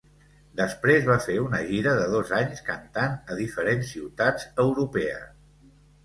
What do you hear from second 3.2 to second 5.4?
a diferents ciutats europees.